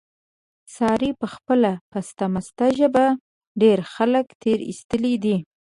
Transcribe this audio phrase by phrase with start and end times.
[0.75, 3.05] سارې په خپله پسته مسته ژبه،
[3.61, 5.37] ډېر خلک تېر ایستلي دي.